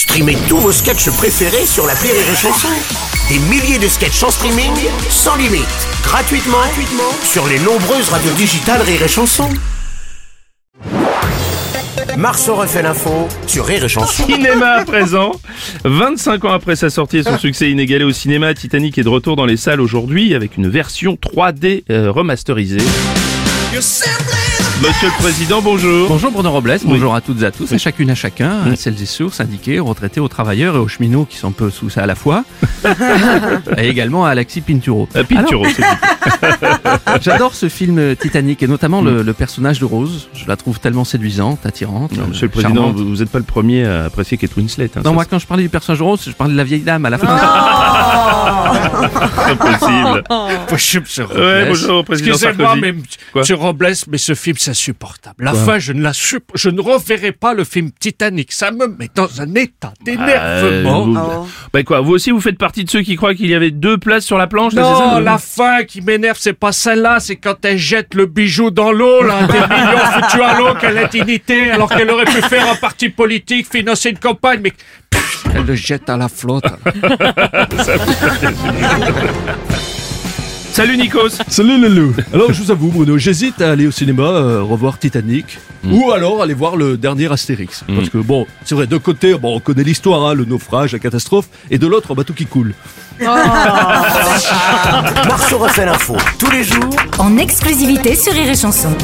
[0.00, 2.68] Streamez tous vos sketchs préférés sur la Rire et Chanson.
[3.28, 4.72] Des milliers de sketchs en streaming,
[5.10, 5.66] sans limite,
[6.02, 9.46] gratuitement, gratuitement sur les nombreuses radios digitales Rire et Chanson.
[12.16, 14.24] Marceau refait l'info sur Rire et Chanson.
[14.24, 15.32] Cinéma à présent.
[15.84, 19.36] 25 ans après sa sortie et son succès inégalé au cinéma, Titanic est de retour
[19.36, 22.78] dans les salles aujourd'hui avec une version 3D euh, remasterisée.
[24.82, 26.08] Monsieur le Président, bonjour.
[26.08, 29.00] Bonjour Bruno Robles, bonjour à toutes et à tous, à chacune à chacun, à celles
[29.02, 31.68] et ceux, aux syndiqués, aux retraités, aux travailleurs et aux cheminots qui sont un peu
[31.70, 32.44] sous ça à la fois,
[33.76, 35.06] et également à Alexis Pinturo.
[35.16, 35.66] Euh, Pinturo.
[35.66, 40.28] Alors, J'adore ce film Titanic et notamment le, le personnage de Rose.
[40.32, 42.12] Je la trouve tellement séduisante, attirante.
[42.16, 42.96] Non, euh, Monsieur le Président, charmante.
[42.96, 44.86] vous n'êtes pas le premier à apprécier Kate Winslet.
[44.96, 46.64] Hein, Non, ça, moi quand je parlais du personnage de Rose, je parlais de la
[46.64, 47.36] vieille dame à la fin.
[49.50, 50.24] c'est pas possible.
[50.70, 51.40] Bonjour, monsieur Robles.
[51.40, 52.94] Ouais, bonjour, Président Excusez-moi, mais
[53.32, 55.44] Quoi monsieur Robles, mais ce film, c'est insupportable.
[55.44, 58.52] La fin, je ne la je ne reverrai pas le film Titanic.
[58.52, 61.06] Ça me met dans un état d'énervement.
[61.06, 63.54] Euh, vous- Bah quoi, vous aussi vous faites partie de ceux qui croient qu'il y
[63.54, 66.52] avait deux places sur la planche là, c'est ça Non, la fin qui m'énerve, c'est
[66.52, 70.58] pas celle-là, c'est quand elle jette le bijou dans l'eau, là, des millions foutus à
[70.58, 74.72] l'eau, quelle indignité, alors qu'elle aurait pu faire un parti politique, financer une campagne, mais
[75.10, 75.19] pff,
[75.54, 76.64] elle le jette à la flotte.
[80.72, 84.22] Salut Nikos Salut le loup Alors je vous avoue Bruno, j'hésite à aller au cinéma
[84.22, 85.58] euh, revoir Titanic
[85.90, 87.84] ou alors aller voir le dernier Astérix.
[87.94, 90.98] Parce que bon, c'est vrai, d'un côté, bon, on connaît l'histoire, hein, le naufrage, la
[90.98, 92.74] catastrophe, et de l'autre, un bateau qui coule.
[95.26, 98.94] Marceau refait l'info tous les jours en exclusivité sur Rire et Chanson.